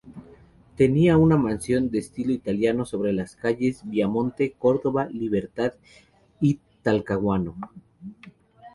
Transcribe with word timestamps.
Tenía 0.77 1.15
una 1.15 1.37
mansión 1.37 1.91
de 1.91 1.99
estilo 1.99 2.33
italiano 2.33 2.85
sobre 2.85 3.13
las 3.13 3.35
calles 3.35 3.81
Viamonte, 3.85 4.53
Córdoba, 4.57 5.05
Libertad 5.11 5.73
y 6.39 6.59
Talcahuano. 6.81 7.55